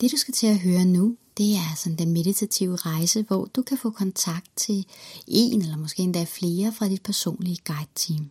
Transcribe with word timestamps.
Det 0.00 0.12
du 0.12 0.16
skal 0.16 0.34
til 0.34 0.46
at 0.46 0.58
høre 0.58 0.84
nu, 0.84 1.16
det 1.38 1.54
er 1.54 1.76
sådan 1.76 1.98
den 1.98 2.12
meditative 2.12 2.76
rejse, 2.76 3.22
hvor 3.22 3.44
du 3.44 3.62
kan 3.62 3.78
få 3.78 3.90
kontakt 3.90 4.50
til 4.56 4.86
en 5.26 5.62
eller 5.62 5.76
måske 5.76 6.02
endda 6.02 6.24
flere 6.28 6.72
fra 6.72 6.88
dit 6.88 7.02
personlige 7.02 7.58
guide-team. 7.64 8.30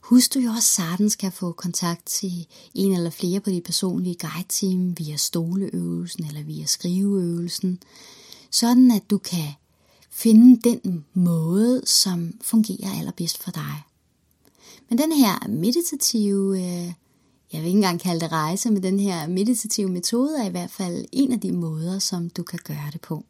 Husk 0.00 0.34
du 0.34 0.38
jo 0.38 0.50
også 0.50 0.68
sagtens 0.68 1.16
kan 1.16 1.32
få 1.32 1.52
kontakt 1.52 2.06
til 2.06 2.46
en 2.74 2.92
eller 2.92 3.10
flere 3.10 3.40
på 3.40 3.50
dit 3.50 3.62
personlige 3.62 4.14
guide-team 4.14 4.98
via 4.98 5.16
stoleøvelsen 5.16 6.24
eller 6.24 6.42
via 6.42 6.66
skriveøvelsen, 6.66 7.78
sådan 8.50 8.90
at 8.90 9.10
du 9.10 9.18
kan 9.18 9.52
finde 10.10 10.70
den 10.70 11.04
måde, 11.14 11.82
som 11.86 12.34
fungerer 12.42 12.98
allerbedst 12.98 13.42
for 13.42 13.50
dig. 13.50 13.82
Men 14.88 14.98
den 14.98 15.12
her 15.12 15.48
meditative, 15.48 16.62
øh, 16.62 16.92
jeg 17.52 17.60
vil 17.60 17.66
ikke 17.66 17.76
engang 17.76 18.00
kalde 18.00 18.20
det 18.20 18.32
rejse, 18.32 18.70
men 18.70 18.82
den 18.82 19.00
her 19.00 19.28
meditative 19.28 19.88
metode 19.88 20.38
er 20.38 20.46
i 20.46 20.50
hvert 20.50 20.70
fald 20.70 21.04
en 21.12 21.32
af 21.32 21.40
de 21.40 21.52
måder, 21.52 21.98
som 21.98 22.30
du 22.30 22.42
kan 22.42 22.58
gøre 22.64 22.90
det 22.92 23.00
på. 23.00 23.24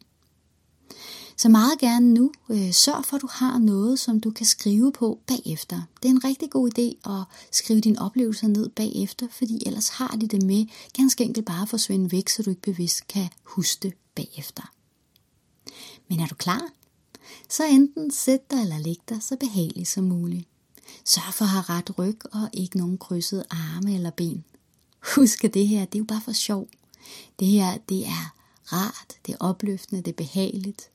Så 1.37 1.49
meget 1.49 1.79
gerne 1.79 2.13
nu, 2.13 2.31
øh, 2.49 2.73
sørg 2.73 3.05
for, 3.05 3.15
at 3.15 3.21
du 3.21 3.27
har 3.31 3.57
noget, 3.57 3.99
som 3.99 4.19
du 4.19 4.31
kan 4.31 4.45
skrive 4.45 4.91
på 4.91 5.19
bagefter. 5.27 5.81
Det 6.03 6.09
er 6.09 6.13
en 6.13 6.23
rigtig 6.23 6.49
god 6.49 6.69
idé 6.69 7.11
at 7.11 7.23
skrive 7.51 7.79
dine 7.81 8.01
oplevelser 8.01 8.47
ned 8.47 8.69
bagefter, 8.69 9.27
fordi 9.31 9.63
ellers 9.65 9.89
har 9.89 10.17
de 10.21 10.27
det 10.27 10.43
med 10.43 10.65
ganske 10.93 11.23
enkelt 11.23 11.45
bare 11.45 11.61
at 11.61 11.69
forsvinde 11.69 12.11
væk, 12.11 12.29
så 12.29 12.43
du 12.43 12.49
ikke 12.49 12.61
bevidst 12.61 13.07
kan 13.07 13.27
huske 13.43 13.79
det 13.83 13.93
bagefter. 14.15 14.71
Men 16.09 16.19
er 16.19 16.27
du 16.27 16.35
klar? 16.35 16.69
Så 17.49 17.63
enten 17.65 18.11
sæt 18.11 18.51
dig 18.51 18.61
eller 18.61 18.77
læg 18.77 18.97
dig 19.09 19.23
så 19.23 19.35
behageligt 19.39 19.89
som 19.89 20.03
muligt. 20.03 20.47
Sørg 21.03 21.33
for 21.33 21.45
at 21.45 21.51
have 21.51 21.63
ret 21.69 21.99
ryg 21.99 22.19
og 22.33 22.49
ikke 22.53 22.77
nogen 22.77 22.97
krydsede 22.97 23.45
arme 23.49 23.95
eller 23.95 24.09
ben. 24.09 24.43
Husk 25.15 25.43
at 25.43 25.53
det 25.53 25.67
her, 25.67 25.85
det 25.85 25.95
er 25.95 25.99
jo 25.99 26.05
bare 26.05 26.21
for 26.21 26.31
sjov. 26.31 26.67
Det 27.39 27.47
her, 27.47 27.77
det 27.89 28.07
er 28.07 28.35
rart, 28.73 29.17
det 29.25 29.33
er 29.33 29.37
opløftende, 29.39 30.01
det 30.01 30.11
er 30.11 30.15
behageligt. 30.15 30.89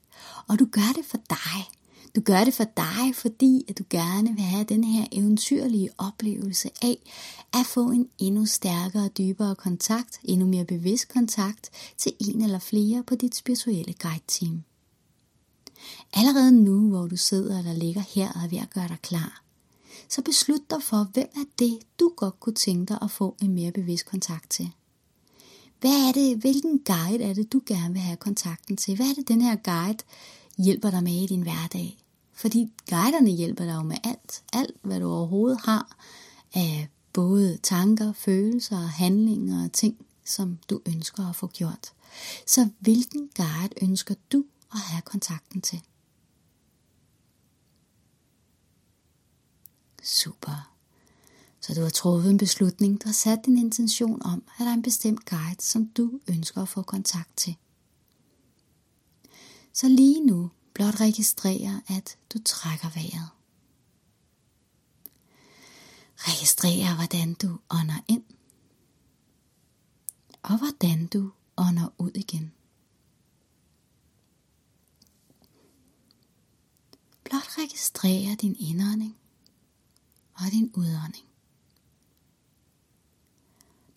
Og 0.47 0.59
du 0.59 0.67
gør 0.71 0.91
det 0.95 1.05
for 1.05 1.17
dig. 1.29 1.69
Du 2.15 2.21
gør 2.21 2.43
det 2.43 2.53
for 2.53 2.63
dig, 2.63 3.15
fordi 3.15 3.65
at 3.67 3.77
du 3.77 3.83
gerne 3.89 4.33
vil 4.33 4.43
have 4.43 4.63
den 4.63 4.83
her 4.83 5.05
eventyrlige 5.11 5.89
oplevelse 5.97 6.69
af 6.81 6.97
at 7.53 7.65
få 7.65 7.91
en 7.91 8.07
endnu 8.19 8.45
stærkere 8.45 9.03
og 9.03 9.17
dybere 9.17 9.55
kontakt, 9.55 10.19
endnu 10.23 10.47
mere 10.47 10.65
bevidst 10.65 11.07
kontakt 11.07 11.69
til 11.97 12.13
en 12.19 12.41
eller 12.41 12.59
flere 12.59 13.03
på 13.03 13.15
dit 13.15 13.35
spirituelle 13.35 13.93
guide-team. 13.93 14.63
Allerede 16.13 16.51
nu, 16.51 16.89
hvor 16.89 17.07
du 17.07 17.17
sidder 17.17 17.59
eller 17.59 17.73
ligger 17.73 18.01
her 18.15 18.31
og 18.31 18.41
er 18.41 18.47
ved 18.47 18.59
at 18.59 18.69
gøre 18.69 18.87
dig 18.87 18.99
klar, 19.01 19.43
så 20.11 20.21
beslut 20.21 20.69
dig 20.69 20.83
for, 20.83 21.09
hvem 21.13 21.27
er 21.35 21.45
det, 21.59 21.79
du 21.99 22.13
godt 22.17 22.39
kunne 22.39 22.55
tænke 22.55 22.85
dig 22.85 22.97
at 23.01 23.11
få 23.11 23.35
en 23.41 23.53
mere 23.53 23.71
bevidst 23.71 24.05
kontakt 24.05 24.49
til. 24.49 24.71
Hvad 25.79 26.07
er 26.07 26.11
det, 26.11 26.37
hvilken 26.37 26.79
guide 26.79 27.23
er 27.23 27.33
det, 27.33 27.53
du 27.53 27.61
gerne 27.65 27.93
vil 27.93 28.01
have 28.01 28.17
kontakten 28.17 28.77
til? 28.77 28.95
Hvad 28.95 29.05
er 29.05 29.13
det, 29.13 29.27
den 29.27 29.41
her 29.41 29.55
guide 29.55 30.03
hjælper 30.57 30.89
dig 30.89 31.03
med 31.03 31.23
i 31.23 31.25
din 31.25 31.41
hverdag? 31.41 31.97
Fordi 32.33 32.71
guiderne 32.89 33.29
hjælper 33.29 33.65
dig 33.65 33.73
jo 33.73 33.81
med 33.81 33.97
alt. 34.03 34.43
Alt, 34.53 34.75
hvad 34.81 34.99
du 34.99 35.11
overhovedet 35.11 35.59
har 35.63 35.97
af 36.53 36.89
både 37.13 37.57
tanker, 37.63 38.13
følelser, 38.13 38.77
handlinger 38.77 39.63
og 39.63 39.71
ting, 39.71 40.05
som 40.25 40.57
du 40.69 40.81
ønsker 40.85 41.29
at 41.29 41.35
få 41.35 41.47
gjort. 41.47 41.93
Så 42.47 42.69
hvilken 42.79 43.29
guide 43.35 43.73
ønsker 43.81 44.15
du 44.31 44.43
at 44.73 44.79
have 44.79 45.01
kontakten 45.01 45.61
til? 45.61 45.81
Super. 50.01 50.71
Så 51.59 51.73
du 51.73 51.81
har 51.81 51.89
truffet 51.89 52.31
en 52.31 52.37
beslutning, 52.37 53.03
du 53.03 53.07
har 53.07 53.13
sat 53.13 53.39
din 53.45 53.57
intention 53.57 54.21
om, 54.23 54.43
at 54.47 54.59
der 54.59 54.69
er 54.69 54.73
en 54.73 54.81
bestemt 54.81 55.25
guide, 55.25 55.61
som 55.61 55.87
du 55.87 56.19
ønsker 56.27 56.61
at 56.61 56.69
få 56.69 56.81
kontakt 56.81 57.37
til. 57.37 57.55
Så 59.73 59.87
lige 59.89 60.25
nu 60.25 60.51
blot 60.73 61.01
registrere, 61.01 61.81
at 61.87 62.17
du 62.33 62.39
trækker 62.45 62.89
vejret. 62.89 63.29
Registrer, 66.17 66.95
hvordan 66.95 67.33
du 67.33 67.59
ånder 67.69 68.03
ind, 68.07 68.23
og 70.43 70.57
hvordan 70.57 71.07
du 71.07 71.31
ånder 71.57 71.93
ud 71.97 72.11
igen. 72.15 72.53
Blot 77.23 77.57
registrere 77.57 78.35
din 78.35 78.55
indånding 78.59 79.20
og 80.45 80.51
din 80.51 80.71
udånding. 80.73 81.25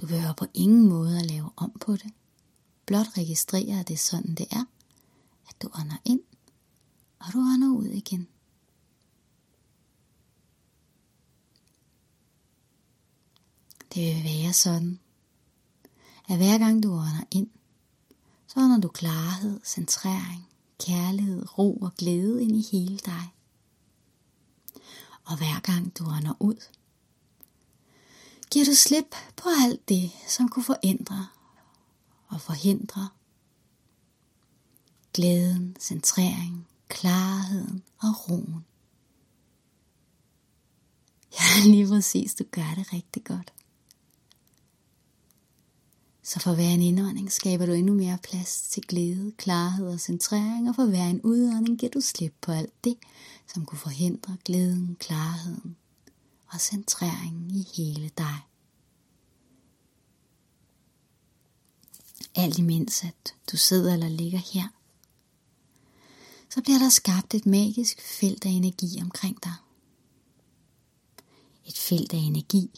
Du 0.01 0.07
behøver 0.07 0.33
på 0.33 0.47
ingen 0.55 0.89
måde 0.89 1.19
at 1.19 1.27
lave 1.27 1.51
om 1.57 1.71
på 1.81 1.93
det. 1.93 2.13
Blot 2.87 3.19
registrere, 3.19 3.81
at 3.81 3.89
det 3.89 3.95
er 3.95 3.99
sådan, 3.99 4.35
det 4.35 4.47
er. 4.51 4.65
At 5.49 5.63
du 5.63 5.71
ånder 5.75 5.97
ind, 6.05 6.21
og 7.19 7.33
du 7.33 7.39
ånder 7.39 7.69
ud 7.69 7.87
igen. 7.87 8.29
Det 13.95 14.15
vil 14.15 14.25
være 14.25 14.53
sådan, 14.53 15.01
at 16.29 16.37
hver 16.37 16.59
gang 16.59 16.83
du 16.83 16.93
ånder 16.93 17.25
ind, 17.31 17.51
så 18.47 18.61
ånder 18.61 18.81
du 18.81 18.89
klarhed, 18.89 19.61
centrering, 19.65 20.49
kærlighed, 20.79 21.59
ro 21.59 21.75
og 21.77 21.95
glæde 21.95 22.43
ind 22.43 22.57
i 22.57 22.69
hele 22.73 22.99
dig. 22.99 23.35
Og 25.25 25.37
hver 25.37 25.61
gang 25.61 25.99
du 25.99 26.05
ånder 26.05 26.35
ud, 26.41 26.63
giver 28.51 28.65
du 28.65 28.75
slip 28.75 29.15
på 29.37 29.49
alt 29.63 29.89
det, 29.89 30.11
som 30.29 30.49
kunne 30.49 30.65
forændre 30.65 31.27
og 32.29 32.41
forhindre 32.41 33.09
glæden, 35.15 35.77
centrering, 35.81 36.69
klarheden 36.89 37.83
og 37.99 38.31
roen. 38.31 38.65
Ja, 41.33 41.71
lige 41.71 41.89
præcis, 41.89 42.35
du 42.35 42.45
gør 42.51 42.75
det 42.77 42.93
rigtig 42.93 43.25
godt. 43.25 43.53
Så 46.27 46.41
for 46.41 46.55
hver 46.55 46.69
en 46.69 46.83
indånding 46.83 47.33
skaber 47.33 47.67
du 47.67 47.73
endnu 47.73 47.95
mere 47.95 48.19
plads 48.23 48.63
til 48.63 48.83
glæde, 48.83 49.33
klarhed 49.39 49.89
og 49.89 50.01
centrering, 50.01 50.69
og 50.69 50.75
for 50.75 50.85
hver 50.85 51.05
en 51.05 51.21
udånding 51.23 51.79
giver 51.79 51.91
du 51.91 52.01
slip 52.01 52.35
på 52.41 52.53
alt 52.53 52.85
det, 52.85 52.97
som 53.47 53.65
kunne 53.65 53.79
forhindre 53.79 54.37
glæden, 54.45 54.97
klarheden 55.01 55.77
og 56.47 56.61
centreringen 56.61 57.51
i 57.51 57.67
hele 57.77 58.11
dig. 58.19 58.37
Alt 62.35 62.59
imens 62.59 63.05
at 63.05 63.35
du 63.53 63.57
sidder 63.57 63.93
eller 63.93 64.09
ligger 64.09 64.39
her, 64.39 64.69
så 66.51 66.63
bliver 66.63 66.79
der 66.79 66.89
skabt 66.89 67.35
et 67.35 67.47
magisk 67.47 68.01
felt 68.01 68.47
af 68.47 68.51
energi 68.51 68.99
omkring 69.01 69.43
dig. 69.43 69.55
Et 71.67 71.79
felt 71.79 72.13
af 72.13 72.19
energi, 72.19 72.71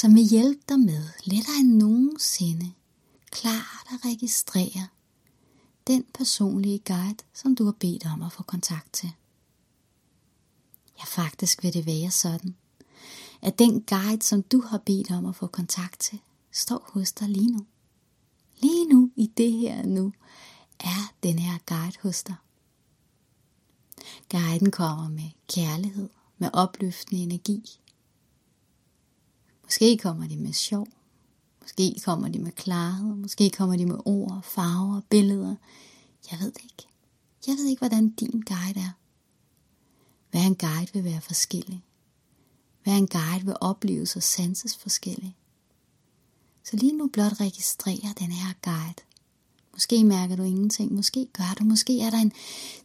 som 0.00 0.14
vil 0.14 0.24
hjælpe 0.24 0.62
dig 0.68 0.80
med 0.80 1.08
lettere 1.24 1.56
end 1.56 1.74
nogensinde 1.74 2.72
klart 3.30 3.86
at 3.92 4.10
registrere 4.10 4.88
den 5.86 6.04
personlige 6.14 6.78
guide, 6.78 7.24
som 7.34 7.54
du 7.54 7.64
har 7.64 7.72
bedt 7.72 8.06
om 8.06 8.22
at 8.22 8.32
få 8.32 8.42
kontakt 8.42 8.92
til. 8.92 9.10
Ja, 10.98 11.04
faktisk 11.04 11.62
vil 11.62 11.74
det 11.74 11.86
være 11.86 12.10
sådan, 12.10 12.56
at 13.42 13.58
den 13.58 13.82
guide, 13.82 14.22
som 14.22 14.42
du 14.42 14.60
har 14.60 14.78
bedt 14.78 15.10
om 15.10 15.26
at 15.26 15.36
få 15.36 15.46
kontakt 15.46 16.00
til, 16.00 16.18
står 16.52 16.90
hos 16.92 17.12
dig 17.12 17.28
lige 17.28 17.50
nu. 17.50 17.66
Lige 18.58 18.88
nu, 18.88 19.10
i 19.16 19.26
det 19.36 19.52
her 19.52 19.82
nu, 19.82 20.12
er 20.80 21.12
den 21.22 21.38
her 21.38 21.58
guide 21.66 21.98
hos 22.02 22.22
dig. 22.22 22.36
Guiden 24.30 24.70
kommer 24.70 25.08
med 25.08 25.30
kærlighed, 25.48 26.08
med 26.38 26.50
opløftende 26.52 27.22
energi. 27.22 27.80
Måske 29.68 29.98
kommer 29.98 30.28
de 30.28 30.36
med 30.36 30.52
sjov, 30.52 30.88
måske 31.60 32.00
kommer 32.04 32.28
de 32.28 32.38
med 32.38 32.52
klarhed, 32.52 33.14
måske 33.14 33.50
kommer 33.50 33.76
de 33.76 33.86
med 33.86 33.98
ord, 34.04 34.42
farver, 34.42 35.00
billeder. 35.10 35.54
Jeg 36.30 36.40
ved 36.40 36.52
det 36.52 36.62
ikke. 36.64 36.88
Jeg 37.46 37.54
ved 37.56 37.66
ikke, 37.66 37.80
hvordan 37.80 38.10
din 38.10 38.40
guide 38.46 38.80
er. 38.80 38.90
Hver 40.30 40.40
en 40.40 40.54
guide 40.54 40.92
vil 40.92 41.04
være 41.04 41.20
forskellig. 41.20 41.84
Hver 42.82 42.94
en 42.94 43.06
guide 43.06 43.44
vil 43.44 43.54
opleves 43.60 44.16
og 44.16 44.22
sanses 44.22 44.76
forskellig. 44.76 45.36
Så 46.64 46.76
lige 46.76 46.96
nu 46.96 47.08
blot 47.12 47.40
registrer 47.40 48.12
den 48.18 48.32
her 48.32 48.52
guide. 48.62 49.02
Måske 49.72 50.04
mærker 50.04 50.36
du 50.36 50.42
ingenting, 50.42 50.92
måske 50.92 51.26
gør 51.32 51.54
du, 51.58 51.64
måske 51.64 52.00
er 52.00 52.10
der 52.10 52.18
en 52.18 52.32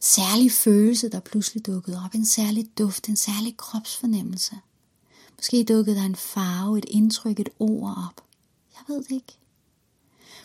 særlig 0.00 0.52
følelse, 0.52 1.08
der 1.08 1.20
pludselig 1.20 1.66
dukkede 1.66 2.02
op, 2.04 2.14
en 2.14 2.26
særlig 2.26 2.78
duft, 2.78 3.08
en 3.08 3.16
særlig 3.16 3.56
kropsfornemmelse. 3.56 4.56
Måske 5.36 5.64
dukkede 5.64 5.96
der 5.96 6.02
en 6.02 6.16
farve, 6.16 6.78
et 6.78 6.86
indtryk, 6.88 7.40
et 7.40 7.48
ord 7.58 7.94
op. 8.08 8.24
Jeg 8.74 8.94
ved 8.94 9.02
det 9.02 9.10
ikke. 9.10 9.38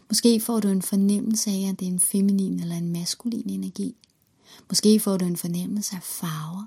Måske 0.10 0.42
får 0.42 0.60
du 0.60 0.68
en 0.68 0.82
fornemmelse 0.82 1.50
af, 1.52 1.70
at 1.70 1.80
det 1.80 1.88
er 1.88 1.92
en 1.92 2.00
feminin 2.00 2.60
eller 2.60 2.76
en 2.76 2.92
maskulin 2.92 3.50
energi. 3.50 3.96
Måske 4.70 5.00
får 5.00 5.18
du 5.18 5.26
en 5.26 5.38
fornemmelse 5.38 5.96
af 5.96 6.04
farver. 6.04 6.66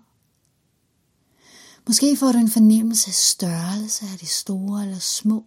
Måske 1.86 2.16
får 2.16 2.32
du 2.32 2.38
en 2.38 2.50
fornemmelse 2.50 3.08
af 3.08 3.14
størrelse, 3.14 4.06
af 4.06 4.18
det 4.18 4.28
store 4.28 4.82
eller 4.82 4.98
små. 4.98 5.44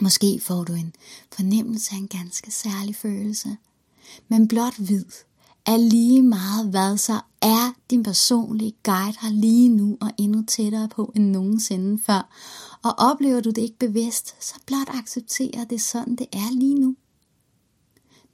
Måske 0.00 0.40
får 0.40 0.64
du 0.64 0.72
en 0.72 0.94
fornemmelse 1.32 1.92
af 1.92 1.96
en 1.96 2.08
ganske 2.08 2.50
særlig 2.50 2.96
følelse. 2.96 3.56
Men 4.28 4.48
blot 4.48 4.74
vid, 4.78 5.04
er 5.66 5.76
lige 5.76 6.22
meget 6.22 6.70
hvad 6.70 6.96
så 6.96 7.20
er 7.42 7.74
din 7.90 8.02
personlige 8.02 8.74
guide 8.82 9.16
her 9.20 9.30
lige 9.30 9.68
nu 9.68 9.98
og 10.00 10.10
endnu 10.18 10.42
tættere 10.42 10.88
på 10.88 11.12
end 11.16 11.30
nogensinde 11.30 12.02
før. 12.06 12.28
Og 12.82 12.94
oplever 12.98 13.40
du 13.40 13.50
det 13.50 13.62
ikke 13.62 13.78
bevidst, 13.78 14.44
så 14.44 14.54
blot 14.66 14.88
accepterer 14.88 15.64
det 15.64 15.80
sådan 15.80 16.16
det 16.16 16.26
er 16.32 16.52
lige 16.52 16.74
nu. 16.74 16.96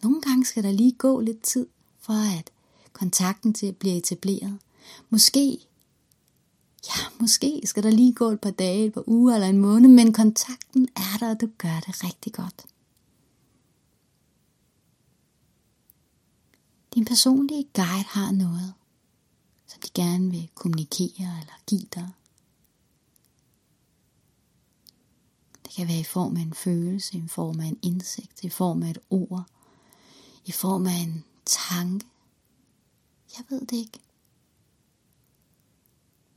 Nogle 0.02 0.20
gange 0.20 0.44
skal 0.44 0.62
der 0.62 0.70
lige 0.70 0.92
gå 0.92 1.20
lidt 1.20 1.42
tid 1.42 1.66
for 2.00 2.38
at 2.38 2.50
kontakten 2.92 3.54
til 3.54 3.72
bliver 3.72 3.96
etableret. 3.96 4.58
Måske, 5.10 5.58
ja, 6.88 7.02
måske 7.20 7.60
skal 7.64 7.82
der 7.82 7.90
lige 7.90 8.12
gå 8.12 8.30
et 8.30 8.40
par 8.40 8.50
dage, 8.50 8.86
et 8.86 8.92
par 8.92 9.08
uger 9.08 9.34
eller 9.34 9.48
en 9.48 9.58
måned, 9.58 9.88
men 9.88 10.12
kontakten 10.12 10.88
er 10.96 11.18
der, 11.20 11.30
og 11.30 11.40
du 11.40 11.48
gør 11.58 11.80
det 11.86 12.04
rigtig 12.04 12.32
godt. 12.32 12.64
Din 17.00 17.06
personlige 17.06 17.64
guide 17.74 18.04
har 18.08 18.32
noget, 18.32 18.74
som 19.66 19.80
de 19.80 19.88
gerne 19.94 20.30
vil 20.30 20.50
kommunikere 20.54 21.40
eller 21.40 21.62
give 21.66 21.86
dig. 21.94 22.08
Det 25.64 25.72
kan 25.74 25.88
være 25.88 26.00
i 26.00 26.04
form 26.04 26.36
af 26.36 26.40
en 26.40 26.54
følelse, 26.54 27.18
i 27.18 27.28
form 27.28 27.60
af 27.60 27.64
en 27.64 27.78
indsigt, 27.82 28.44
i 28.44 28.48
form 28.48 28.82
af 28.82 28.90
et 28.90 28.98
ord, 29.10 29.44
i 30.44 30.52
form 30.52 30.86
af 30.86 30.92
en 30.92 31.24
tanke. 31.46 32.06
Jeg 33.36 33.44
ved 33.48 33.60
det 33.60 33.76
ikke. 33.76 34.00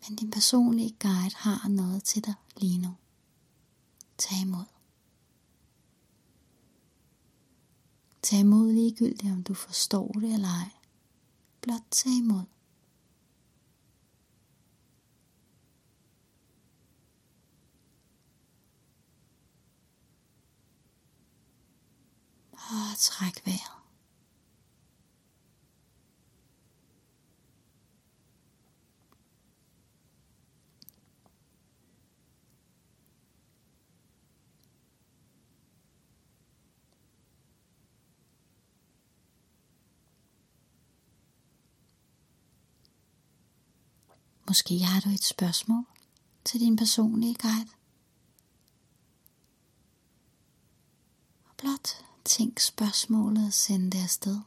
Men 0.07 0.15
din 0.15 0.31
personlige 0.31 0.95
guide 0.99 1.35
har 1.35 1.67
noget 1.67 2.03
til 2.03 2.25
dig 2.25 2.33
lige 2.57 2.77
nu. 2.77 2.95
Tag 4.17 4.41
imod. 4.41 4.72
Tag 8.23 8.39
imod 8.39 8.73
ligegyldigt, 8.73 9.31
om 9.31 9.43
du 9.43 9.53
forstår 9.53 10.07
det 10.07 10.33
eller 10.33 10.47
ej. 10.47 10.69
Blot 11.61 11.81
tag 11.91 12.11
imod. 12.11 12.43
Og 22.51 22.97
træk 22.97 23.45
vejret. 23.45 23.82
Måske 44.47 44.79
har 44.79 44.99
du 44.99 45.09
et 45.09 45.23
spørgsmål 45.23 45.85
til 46.45 46.59
din 46.59 46.75
personlige 46.75 47.35
guide. 47.35 47.69
Og 51.45 51.55
blot 51.57 51.89
tænk 52.25 52.59
spørgsmålet 52.59 53.45
og 53.45 53.53
send 53.53 53.91
det 53.91 54.03
afsted. 54.03 54.39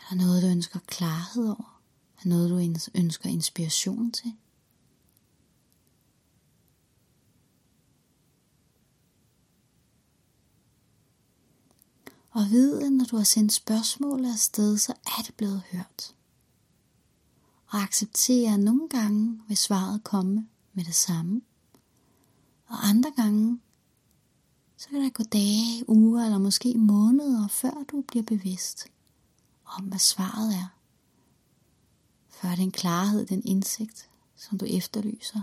Er 0.00 0.08
der 0.10 0.14
noget, 0.14 0.42
du 0.42 0.46
ønsker 0.46 0.78
klarhed 0.86 1.48
over? 1.48 1.80
Er 2.24 2.28
noget, 2.28 2.50
du 2.50 2.56
ønsker 2.94 3.28
inspiration 3.28 4.12
til? 4.12 4.36
Og 12.30 12.50
vide, 12.50 12.90
når 12.90 13.04
du 13.04 13.16
har 13.16 13.24
sendt 13.24 13.52
spørgsmålet 13.52 14.32
afsted, 14.32 14.78
så 14.78 14.92
er 15.06 15.22
det 15.26 15.34
blevet 15.34 15.62
hørt 15.72 16.14
og 17.72 17.78
acceptere, 17.78 18.54
at 18.54 18.60
nogle 18.60 18.88
gange 18.88 19.40
vil 19.48 19.56
svaret 19.56 20.04
komme 20.04 20.48
med 20.72 20.84
det 20.84 20.94
samme. 20.94 21.40
Og 22.66 22.88
andre 22.88 23.12
gange, 23.16 23.60
så 24.76 24.88
kan 24.88 25.00
der 25.00 25.10
gå 25.10 25.22
dage, 25.22 25.88
uger 25.88 26.24
eller 26.24 26.38
måske 26.38 26.74
måneder, 26.74 27.48
før 27.48 27.84
du 27.92 28.04
bliver 28.08 28.22
bevidst 28.22 28.86
om, 29.64 29.84
hvad 29.84 29.98
svaret 29.98 30.54
er. 30.54 30.66
Før 32.28 32.54
den 32.54 32.70
klarhed, 32.70 33.26
den 33.26 33.42
indsigt, 33.44 34.10
som 34.36 34.58
du 34.58 34.64
efterlyser, 34.64 35.40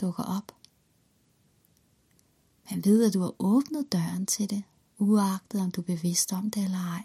dukker 0.00 0.22
op. 0.22 0.52
Men 2.70 2.84
ved, 2.84 3.04
at 3.04 3.14
du 3.14 3.20
har 3.20 3.34
åbnet 3.38 3.92
døren 3.92 4.26
til 4.26 4.50
det, 4.50 4.62
uagtet 4.98 5.60
om 5.60 5.70
du 5.70 5.80
er 5.80 5.84
bevidst 5.84 6.32
om 6.32 6.50
det 6.50 6.64
eller 6.64 6.78
ej. 6.78 7.02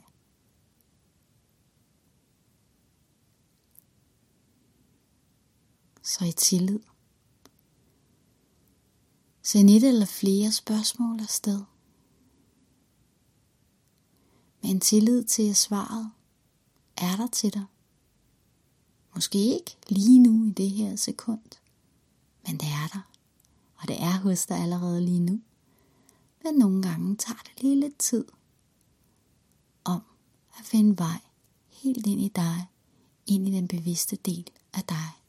Så 6.04 6.26
i 6.26 6.32
tillid. 6.32 6.80
Send 9.44 9.70
et 9.70 9.84
eller 9.84 10.06
flere 10.06 10.52
spørgsmål 10.52 11.20
afsted. 11.20 11.62
Med 14.62 14.72
en 14.72 14.80
tillid 14.80 15.24
til, 15.24 15.50
at 15.50 15.58
svaret 15.58 16.12
er 16.98 17.16
der 17.16 17.28
til 17.28 17.54
dig. 17.54 17.66
Måske 19.16 19.38
ikke 19.38 19.78
lige 19.90 20.20
nu 20.20 20.46
i 20.46 20.52
det 20.52 20.70
her 20.70 20.96
sekund, 20.96 21.42
men 22.48 22.58
det 22.58 22.68
er 22.68 22.88
der, 22.94 23.12
og 23.76 23.88
det 23.88 24.02
er 24.02 24.20
hos 24.20 24.46
dig 24.46 24.58
allerede 24.58 25.02
lige 25.02 25.20
nu. 25.20 25.42
Men 26.44 26.56
nogle 26.56 26.82
gange 26.82 27.16
tager 27.16 27.40
det 27.40 27.64
lige 27.64 27.80
lidt 27.80 28.00
tid 28.00 28.26
om 29.84 30.02
at 30.60 30.66
finde 30.66 30.98
vej 30.98 31.20
helt 31.70 32.08
ind 32.08 32.22
i 32.22 32.28
dig, 32.28 32.68
ind 33.26 33.48
i 33.48 33.52
den 33.52 33.68
bevidste 33.68 34.16
del 34.16 34.50
af 34.74 34.84
dig. 34.84 35.23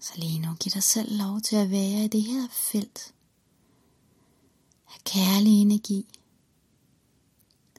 Så 0.00 0.12
lige 0.16 0.38
nu 0.38 0.54
giv 0.54 0.70
dig 0.70 0.82
selv 0.82 1.18
lov 1.18 1.40
til 1.40 1.56
at 1.56 1.70
være 1.70 2.04
i 2.04 2.08
det 2.08 2.22
her 2.22 2.48
felt 2.48 3.14
af 4.88 5.04
kærlig 5.04 5.52
energi, 5.62 6.06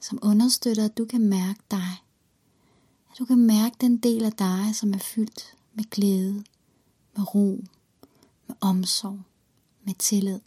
som 0.02 0.18
understøtter, 0.22 0.84
at 0.84 0.98
du 0.98 1.04
kan 1.04 1.20
mærke 1.20 1.60
dig. 1.70 2.02
At 3.12 3.18
du 3.18 3.24
kan 3.24 3.38
mærke 3.38 3.76
den 3.80 3.96
del 3.96 4.24
af 4.24 4.32
dig, 4.32 4.74
som 4.74 4.94
er 4.94 4.98
fyldt 4.98 5.56
med 5.74 5.84
glæde, 5.84 6.44
med 7.16 7.34
ro, 7.34 7.64
med 8.46 8.56
omsorg, 8.60 9.20
med 9.84 9.94
tillid. 9.94 10.40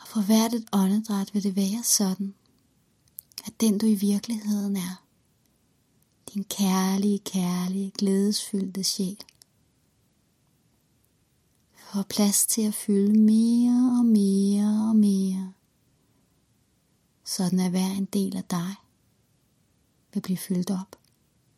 Og 0.00 0.08
for 0.08 0.20
hvert 0.20 0.54
et 0.54 0.68
åndedræt 0.72 1.34
vil 1.34 1.42
det 1.42 1.56
være 1.56 1.82
sådan, 1.82 2.34
at 3.44 3.60
den 3.60 3.78
du 3.78 3.86
i 3.86 3.94
virkeligheden 3.94 4.76
er, 4.76 5.02
din 6.34 6.44
kærlige, 6.44 7.18
kærlige, 7.18 7.90
glædesfyldte 7.90 8.84
sjæl. 8.84 9.18
Får 11.92 12.02
plads 12.02 12.46
til 12.46 12.62
at 12.62 12.74
fylde 12.74 13.18
mere 13.20 13.98
og 13.98 14.04
mere 14.04 14.88
og 14.90 14.96
mere. 14.96 15.52
Sådan 17.24 17.60
at 17.60 17.70
hver 17.70 17.90
en 17.90 18.04
del 18.04 18.36
af 18.36 18.44
dig 18.44 18.74
vil 20.14 20.20
blive 20.20 20.38
fyldt 20.38 20.70
op 20.70 20.96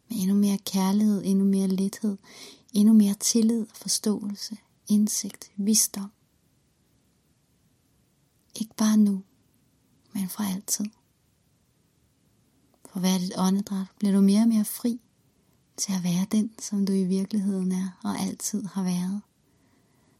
med 0.09 0.17
endnu 0.17 0.35
mere 0.37 0.59
kærlighed, 0.59 1.23
endnu 1.25 1.45
mere 1.45 1.69
lethed, 1.69 2.17
endnu 2.73 2.95
mere 2.95 3.15
tillid, 3.15 3.67
forståelse, 3.75 4.57
indsigt, 4.89 5.53
visdom. 5.57 6.11
Ikke 8.61 8.75
bare 8.77 8.97
nu, 8.97 9.23
men 10.13 10.29
for 10.29 10.43
altid. 10.43 10.85
For 12.95 13.01
hvert 13.01 13.23
et 13.23 13.33
åndedræt 13.37 13.87
bliver 13.99 14.15
du 14.15 14.21
mere 14.21 14.41
og 14.41 14.49
mere 14.49 14.65
fri 14.65 15.01
til 15.77 15.93
at 15.93 16.05
være 16.05 16.27
den, 16.33 16.51
som 16.59 16.87
du 16.87 16.93
i 16.93 17.05
virkeligheden 17.05 17.73
er 17.73 17.99
og 18.05 18.19
altid 18.21 18.65
har 18.65 18.83
været. 18.83 19.21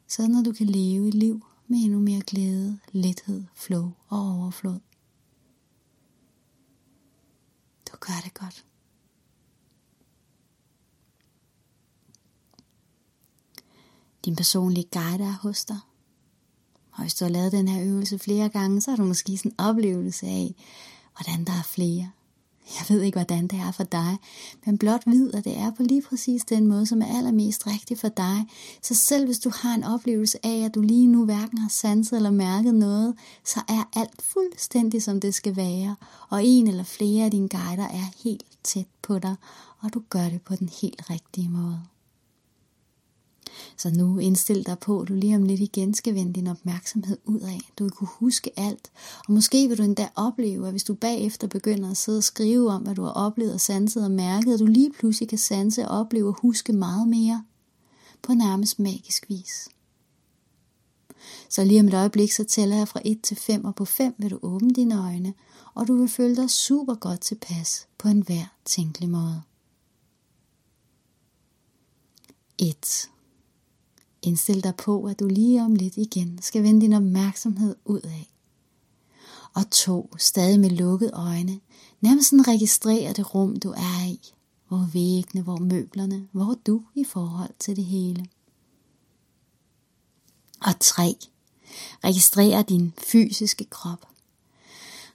Sådan 0.09 0.37
at 0.37 0.45
du 0.45 0.53
kan 0.53 0.67
leve 0.67 1.09
et 1.09 1.15
liv 1.15 1.47
med 1.69 1.79
endnu 1.79 2.01
mere 2.01 2.21
glæde, 2.21 2.79
lethed, 2.93 3.45
flow 3.55 3.93
og 4.09 4.19
overflod. 4.19 4.79
Du 7.93 7.97
gør 8.01 8.21
det 8.25 8.35
godt. 8.35 8.65
din 14.25 14.37
personlige 14.37 14.89
guide 14.93 15.25
er 15.25 15.39
hos 15.43 15.65
dig. 15.65 15.79
Og 16.93 17.01
hvis 17.01 17.15
du 17.15 17.25
har 17.25 17.33
lavet 17.33 17.53
den 17.53 17.69
her 17.69 17.85
øvelse 17.85 18.19
flere 18.19 18.49
gange, 18.49 18.81
så 18.81 18.91
har 18.91 18.97
du 18.97 19.05
måske 19.05 19.39
sådan 19.39 19.51
en 19.51 19.61
oplevelse 19.61 20.27
af, 20.27 20.55
hvordan 21.17 21.45
der 21.45 21.53
er 21.53 21.63
flere. 21.63 22.11
Jeg 22.67 22.97
ved 22.97 23.03
ikke, 23.03 23.19
hvordan 23.19 23.47
det 23.47 23.59
er 23.59 23.73
for 23.73 23.85
dig, 23.85 24.17
men 24.67 24.79
blot 24.79 25.03
vid, 25.07 25.35
at 25.35 25.45
det 25.45 25.59
er 25.59 25.71
på 25.71 25.83
lige 25.83 26.03
præcis 26.03 26.45
den 26.45 26.67
måde, 26.67 26.87
som 26.87 27.03
er 27.03 27.17
allermest 27.17 27.67
rigtig 27.67 27.99
for 27.99 28.09
dig. 28.09 28.47
Så 28.83 28.95
selv 28.95 29.25
hvis 29.25 29.39
du 29.39 29.51
har 29.55 29.75
en 29.75 29.85
oplevelse 29.85 30.47
af, 30.47 30.65
at 30.65 30.75
du 30.75 30.81
lige 30.81 31.07
nu 31.07 31.25
hverken 31.25 31.59
har 31.59 31.69
sanset 31.69 32.17
eller 32.17 32.31
mærket 32.31 32.75
noget, 32.75 33.15
så 33.45 33.61
er 33.69 33.89
alt 33.97 34.23
fuldstændig 34.23 35.03
som 35.03 35.21
det 35.21 35.35
skal 35.35 35.57
være, 35.57 35.97
og 36.31 36.45
en 36.45 36.69
eller 36.69 36.85
flere 36.85 37.25
af 37.25 37.31
dine 37.31 37.49
guider 37.49 37.89
er 37.89 38.23
helt 38.25 38.45
tæt 38.63 38.87
på 39.03 39.19
dig, 39.19 39.37
og 39.81 39.95
du 39.95 40.03
gør 40.11 40.29
det 40.29 40.43
på 40.43 40.57
den 40.57 40.71
helt 40.81 41.11
rigtige 41.11 41.49
måde. 41.49 41.81
Så 43.77 43.91
nu 43.91 44.19
indstil 44.19 44.67
dig 44.67 44.79
på, 44.79 45.01
at 45.01 45.09
du 45.09 45.15
lige 45.15 45.37
om 45.37 45.43
lidt 45.43 45.61
igen 45.61 45.95
skal 45.95 46.15
vende 46.15 46.33
din 46.33 46.47
opmærksomhed 46.47 47.19
ud 47.25 47.41
af. 47.41 47.61
Du 47.79 47.85
vil 47.85 47.91
kunne 47.91 48.09
huske 48.19 48.51
alt. 48.57 48.91
Og 49.29 49.33
måske 49.33 49.69
vil 49.69 49.79
du 49.79 49.83
endda 49.83 50.09
opleve, 50.15 50.67
at 50.67 50.73
hvis 50.73 50.85
du 50.85 50.95
bagefter 50.95 51.47
begynder 51.47 51.91
at 51.91 51.97
sidde 51.97 52.19
og 52.19 52.25
skrive 52.25 52.71
om, 52.71 52.83
hvad 52.83 52.95
du 52.95 53.03
har 53.03 53.11
oplevet 53.11 53.55
og 53.55 53.61
sanset 53.61 54.05
og 54.05 54.11
mærket, 54.11 54.55
at 54.55 54.61
du 54.61 54.67
lige 54.67 54.93
pludselig 54.93 55.29
kan 55.29 55.39
sanse 55.39 55.89
og 55.89 55.99
opleve 56.01 56.29
og 56.29 56.37
huske 56.41 56.73
meget 56.73 57.09
mere. 57.09 57.45
På 58.23 58.35
nærmest 58.35 58.79
magisk 58.79 59.29
vis. 59.29 59.69
Så 61.49 61.65
lige 61.65 61.81
om 61.81 61.89
et 61.89 61.95
øjeblik, 61.95 62.33
så 62.33 62.45
tæller 62.45 62.77
jeg 62.77 62.89
fra 62.89 63.01
1 63.05 63.21
til 63.23 63.37
5, 63.37 63.65
og 63.65 63.75
på 63.75 63.85
5 63.85 64.15
vil 64.19 64.31
du 64.31 64.39
åbne 64.43 64.71
dine 64.71 64.99
øjne, 64.99 65.35
og 65.75 65.89
du 65.89 65.97
vil 65.97 66.09
føle 66.09 66.37
dig 66.37 66.51
super 66.51 66.95
godt 66.95 67.21
tilpas 67.21 67.87
på 67.99 68.09
enhver 68.09 68.45
tænkelig 68.65 69.11
måde. 69.11 69.43
1. 72.59 73.11
Indstil 74.27 74.65
dig 74.65 74.77
på, 74.77 75.05
at 75.05 75.21
du 75.21 75.27
lige 75.27 75.63
om 75.63 75.75
lidt 75.75 75.97
igen 75.97 76.39
skal 76.43 76.63
vende 76.63 76.81
din 76.81 76.93
opmærksomhed 76.93 77.77
ud 77.85 78.01
af. 78.01 78.31
Og 79.55 79.71
to, 79.71 80.15
stadig 80.19 80.61
med 80.61 80.71
lukkede 80.71 81.11
øjne, 81.15 81.61
nærmest 82.01 82.31
sådan 82.31 82.49
registrere 82.49 83.13
det 83.13 83.35
rum, 83.35 83.57
du 83.57 83.71
er 83.71 84.07
i. 84.07 84.21
Hvor 84.69 84.89
væggene, 84.93 85.43
hvor 85.43 85.57
møblerne, 85.57 86.29
hvor 86.33 86.55
du 86.67 86.83
i 86.95 87.05
forhold 87.05 87.51
til 87.59 87.77
det 87.77 87.85
hele. 87.85 88.27
Og 90.61 90.81
tre, 90.81 91.17
registrere 92.05 92.63
din 92.63 92.93
fysiske 92.99 93.65
krop. 93.65 94.09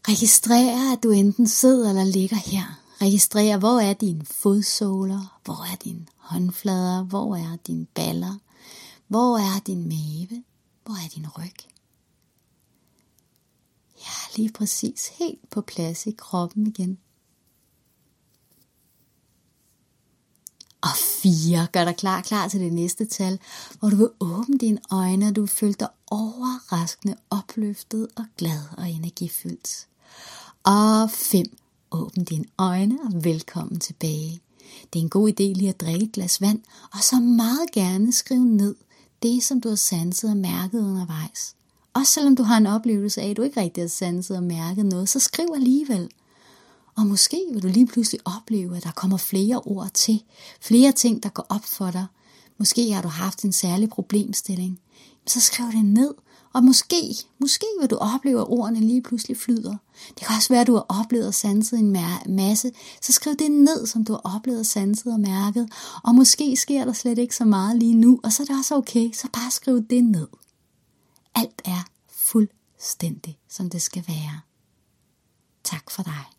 Registrer, 0.08 0.94
at 0.94 1.04
du 1.04 1.12
enten 1.12 1.48
sidder 1.48 1.90
eller 1.90 2.04
ligger 2.04 2.38
her. 2.38 2.82
Registrer, 3.02 3.58
hvor 3.58 3.80
er 3.80 3.94
dine 3.94 4.26
fodsåler, 4.26 5.40
hvor 5.44 5.72
er 5.74 5.76
dine 5.76 6.06
håndflader, 6.18 7.04
hvor 7.04 7.36
er 7.36 7.58
dine 7.68 7.86
baller, 7.86 8.36
hvor 9.10 9.38
er 9.38 9.60
din 9.60 9.88
mave? 9.88 10.44
Hvor 10.86 10.94
er 10.94 11.10
din 11.16 11.28
ryg? 11.38 11.56
Ja, 13.98 14.36
lige 14.36 14.52
præcis 14.52 15.08
helt 15.20 15.50
på 15.50 15.62
plads 15.62 16.08
i 16.08 16.12
kroppen 16.12 16.68
igen. 16.68 16.98
Og 20.82 20.96
fire, 21.22 21.68
gør 21.74 21.86
dig 21.86 21.96
klar, 21.96 22.22
klar 22.22 22.48
til 22.48 22.60
det 22.60 22.74
næste 22.74 23.06
tal, 23.06 23.40
hvor 23.80 23.90
du 23.90 23.96
vil 23.96 24.10
åbne 24.20 24.58
dine 24.58 24.80
øjne, 24.92 25.28
og 25.28 25.36
du 25.36 25.42
vil 25.42 25.50
føle 25.50 25.74
dig 25.74 25.90
overraskende 26.08 27.16
opløftet 27.30 28.08
og 28.16 28.26
glad 28.38 28.62
og 28.78 28.90
energifyldt. 28.90 29.88
Og 30.64 31.12
fem, 31.12 31.46
åbn 31.92 32.24
dine 32.24 32.46
øjne 32.58 33.00
og 33.04 33.24
velkommen 33.24 33.80
tilbage. 33.80 34.42
Det 34.94 35.00
er 35.00 35.04
en 35.04 35.10
god 35.10 35.30
idé 35.30 35.44
lige 35.44 35.70
at 35.70 35.82
drikke 35.82 36.06
et 36.06 36.12
glas 36.12 36.42
vand, 36.42 36.62
og 36.94 37.00
så 37.00 37.20
meget 37.20 37.72
gerne 37.72 38.14
skrive 38.14 38.46
ned, 38.46 38.76
det, 39.24 39.44
som 39.44 39.62
du 39.62 39.70
har 39.70 39.76
sanset 39.76 40.30
og 40.30 40.38
mærket 40.38 40.80
undervejs. 40.80 41.56
Også 41.94 42.14
selvom 42.14 42.36
du 42.36 42.44
har 42.44 42.58
en 42.58 42.68
oplevelse 42.68 43.22
af, 43.22 43.30
at 43.30 43.38
du 43.38 43.42
ikke 43.42 43.62
rigtig 43.62 43.84
har 43.84 43.88
sanset 43.88 44.38
og 44.38 44.44
mærket 44.44 44.86
noget, 44.86 45.10
så 45.10 45.20
skriv 45.20 45.48
alligevel. 45.56 46.10
Og 46.96 47.06
måske 47.06 47.42
vil 47.54 47.64
du 47.64 47.68
lige 47.68 47.88
pludselig 47.88 48.22
opleve, 48.26 48.78
at 48.78 48.84
der 48.84 48.92
kommer 48.92 49.18
flere 49.18 49.62
ord 49.66 49.90
til, 49.94 50.24
flere 50.62 50.92
ting, 50.92 51.24
der 51.24 51.30
går 51.30 51.46
op 51.50 51.66
for 51.66 51.92
dig. 51.92 52.06
Måske 52.58 52.92
har 52.92 53.02
du 53.02 53.08
haft 53.08 53.44
en 53.44 53.52
særlig 53.52 53.90
problemstilling. 53.90 54.80
Så 55.28 55.42
skriv 55.42 55.66
det 55.66 55.86
ned, 55.86 56.14
og 56.54 56.64
måske, 56.64 57.16
måske 57.40 57.66
vil 57.80 57.90
du 57.90 57.96
opleve, 57.96 58.40
at 58.40 58.48
ordene 58.48 58.80
lige 58.80 59.02
pludselig 59.02 59.38
flyder. 59.38 59.76
Det 60.08 60.18
kan 60.18 60.36
også 60.36 60.50
være, 60.50 60.62
at 60.62 60.68
du 60.68 60.74
har 60.74 60.86
oplevet 60.90 61.28
og 61.28 61.34
sanset 61.34 61.80
en 61.80 61.98
masse. 62.28 62.72
Så 63.02 63.12
skriv 63.12 63.36
det 63.36 63.52
ned, 63.52 63.88
som 63.88 64.06
du 64.06 64.14
har 64.14 64.36
oplevet 64.36 64.60
og 64.60 64.66
sanset 64.66 65.14
og 65.14 65.20
mærket. 65.20 65.70
Og 66.04 66.16
måske 66.16 66.56
sker 66.58 66.86
der 66.86 66.94
slet 66.94 67.18
ikke 67.18 67.36
så 67.36 67.46
meget 67.46 67.78
lige 67.78 67.96
nu, 67.96 68.20
og 68.24 68.34
så 68.34 68.44
er 68.44 68.48
det 68.48 68.58
også 68.58 68.76
okay. 68.76 69.12
Så 69.14 69.28
bare 69.34 69.52
skriv 69.52 69.84
det 69.84 70.04
ned. 70.04 70.28
Alt 71.36 71.62
er 71.66 71.88
fuldstændig, 72.08 73.40
som 73.50 73.70
det 73.70 73.82
skal 73.82 74.04
være. 74.08 74.40
Tak 75.64 75.92
for 75.92 76.04
dig. 76.04 76.39